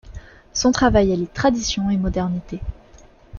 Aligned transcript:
Son 0.53 0.71
travail 0.71 1.13
allie 1.13 1.27
tradition 1.27 1.91
et 1.91 1.97
modernité. 1.97 2.59